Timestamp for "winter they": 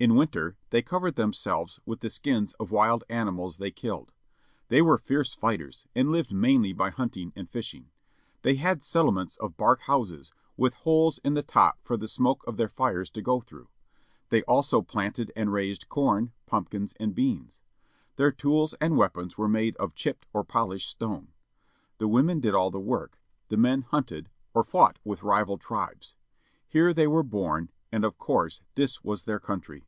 0.14-0.80